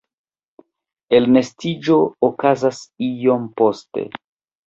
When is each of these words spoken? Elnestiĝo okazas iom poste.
Elnestiĝo 1.17 1.97
okazas 2.29 2.79
iom 3.11 3.47
poste. 3.61 4.07